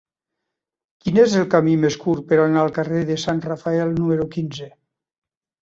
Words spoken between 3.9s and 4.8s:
número quinze?